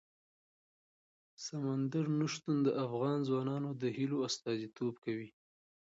[1.45, 5.29] سمندر نه شتون د افغان ځوانانو د هیلو استازیتوب کوي.